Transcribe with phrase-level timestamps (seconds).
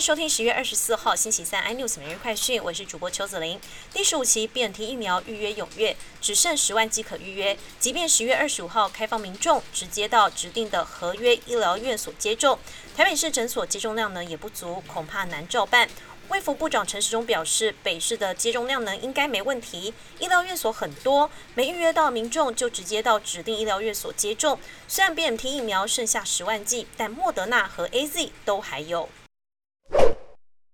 [0.00, 3.60] 收听十月二十四号星期三 iNews 每日快讯，我是主播邱子玲。
[3.92, 7.54] 第十五期 BNT 疫苗预约踊跃，只剩十万剂可预约。
[7.78, 12.58] 即便十月二十五号开放民众直接到指定的合约医疗院所接种，
[12.96, 15.86] 台北市诊所接种量呢也不足，恐怕难照办。
[16.30, 24.58] 卫福部长陈时中表示，北市的接种量呢应该没问题，医疗院所很多，没预约到民众就直接到指定医疗院所接种。
[24.88, 29.10] 虽然 BNT 疫苗剩下十万剂，但莫德纳和 AZ 都还有。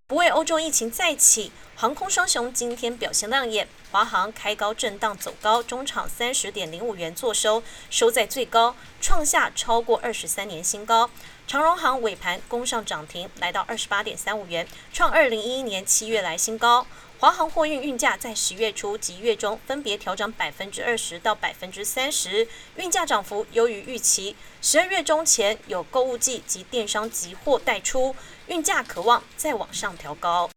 [0.08, 3.66] 不为欧洲疫情再起，航空双雄今天表现亮眼。
[3.90, 7.60] 华航开高震荡走高，中场三十点零五元做收，
[7.90, 11.10] 收在最高，创下超过二十三年新高。
[11.48, 16.86] 长荣航尾盘攻上涨停，来到二十八点三五元，创二零一一年七月来新高。
[17.18, 24.36] 华航货运运价在十月初及月中分别调整百分之二十到百分之三十，运价涨幅优于预期。
[24.60, 28.14] 十二月中前有购物季及电商集货带出，
[28.48, 30.50] 运价可望再往上调高。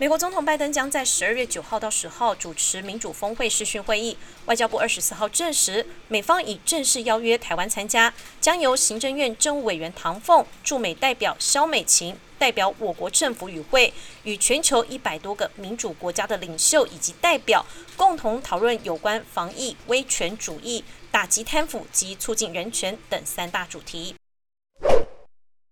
[0.00, 4.16] 美国总统拜登将在十二月九号到十号主持民主峰会视讯会议。
[4.46, 24.14] 外交部二十四号证实，美方已正式邀约台湾参加，将由行政院政务委员唐凤、驻美代表肖美琴代表我国政府与会，与全球一百多个民主国家的领袖以及代表共同讨论有关防疫、威权主义、打击贪腐及促进人权等三大主题。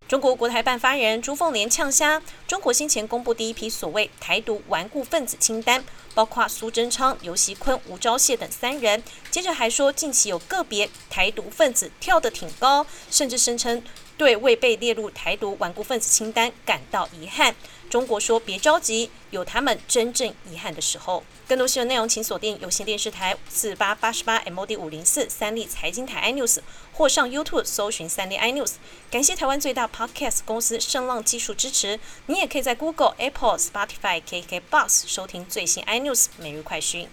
[0.08, 5.82] 中国国台办发言人朱凤莲呛虾，中国先前公布第一批所谓台独顽固分子清单，
[6.14, 9.02] 包括苏贞昌、尤锡坤、吴钊燮等三人。
[9.32, 13.82] 接着还说，近期有个别台独分子跳得挺高，甚至声称
[14.16, 17.54] 对未被列入台独顽固分子清单感到遗憾。
[17.88, 21.22] 中国说别着急，有他们真正遗憾的时候。
[21.46, 26.58] 更多新闻内容，请锁定有线电视台四八八十八 MOD 五零四三立财经台 iNews，
[26.92, 28.72] 或上 YouTube 搜寻三立 iNews。
[29.08, 32.00] 感谢台湾最大 Podcast 公司声浪技术支持。
[32.26, 37.08] 你也可以在 Google、Apple、Spotify、KKBox 收听最新 iNews 每日快讯。